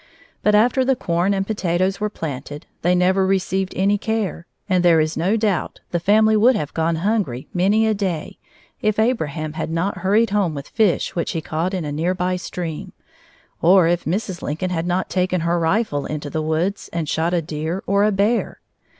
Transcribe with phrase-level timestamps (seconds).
[0.41, 4.99] But after the corn and potatoes were planted, they never received any care, and there
[4.99, 8.39] is no doubt the family would have gone hungry many a day
[8.81, 12.35] if Abraham had not hurried home with fish which he caught in a near by
[12.35, 12.93] stream,
[13.61, 14.41] or if Mrs.
[14.41, 18.11] Lincoln had not taken her rifle into the woods and shot a deer or a
[18.11, 18.59] bear.